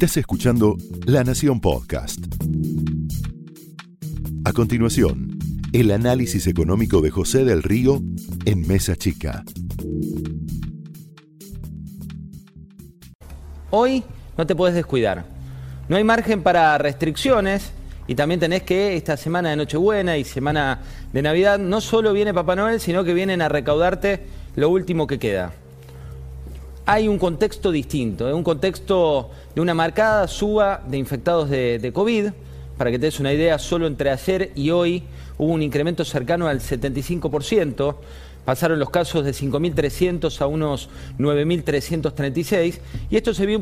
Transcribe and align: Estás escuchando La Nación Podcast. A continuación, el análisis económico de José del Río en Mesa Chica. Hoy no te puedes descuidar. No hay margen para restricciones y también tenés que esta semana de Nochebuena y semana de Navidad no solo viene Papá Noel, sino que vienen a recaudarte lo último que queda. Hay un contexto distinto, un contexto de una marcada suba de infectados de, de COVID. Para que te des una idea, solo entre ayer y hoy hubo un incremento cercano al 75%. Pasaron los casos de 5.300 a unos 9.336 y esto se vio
Estás 0.00 0.18
escuchando 0.18 0.76
La 1.06 1.24
Nación 1.24 1.60
Podcast. 1.60 2.20
A 4.44 4.52
continuación, 4.52 5.36
el 5.72 5.90
análisis 5.90 6.46
económico 6.46 7.00
de 7.00 7.10
José 7.10 7.44
del 7.44 7.64
Río 7.64 8.00
en 8.44 8.64
Mesa 8.68 8.94
Chica. 8.94 9.42
Hoy 13.70 14.04
no 14.36 14.46
te 14.46 14.54
puedes 14.54 14.76
descuidar. 14.76 15.24
No 15.88 15.96
hay 15.96 16.04
margen 16.04 16.44
para 16.44 16.78
restricciones 16.78 17.72
y 18.06 18.14
también 18.14 18.38
tenés 18.38 18.62
que 18.62 18.96
esta 18.96 19.16
semana 19.16 19.50
de 19.50 19.56
Nochebuena 19.56 20.16
y 20.16 20.22
semana 20.22 20.80
de 21.12 21.22
Navidad 21.22 21.58
no 21.58 21.80
solo 21.80 22.12
viene 22.12 22.32
Papá 22.32 22.54
Noel, 22.54 22.78
sino 22.78 23.02
que 23.02 23.14
vienen 23.14 23.42
a 23.42 23.48
recaudarte 23.48 24.28
lo 24.54 24.70
último 24.70 25.08
que 25.08 25.18
queda. 25.18 25.54
Hay 26.90 27.06
un 27.06 27.18
contexto 27.18 27.70
distinto, 27.70 28.34
un 28.34 28.42
contexto 28.42 29.28
de 29.54 29.60
una 29.60 29.74
marcada 29.74 30.26
suba 30.26 30.82
de 30.88 30.96
infectados 30.96 31.50
de, 31.50 31.78
de 31.78 31.92
COVID. 31.92 32.30
Para 32.78 32.90
que 32.90 32.98
te 32.98 33.04
des 33.04 33.20
una 33.20 33.30
idea, 33.30 33.58
solo 33.58 33.86
entre 33.86 34.08
ayer 34.08 34.52
y 34.54 34.70
hoy 34.70 35.02
hubo 35.36 35.52
un 35.52 35.60
incremento 35.60 36.02
cercano 36.02 36.48
al 36.48 36.60
75%. 36.60 37.94
Pasaron 38.46 38.78
los 38.78 38.88
casos 38.88 39.22
de 39.22 39.32
5.300 39.32 40.40
a 40.40 40.46
unos 40.46 40.88
9.336 41.18 42.78
y 43.10 43.16
esto 43.18 43.34
se 43.34 43.44
vio 43.44 43.56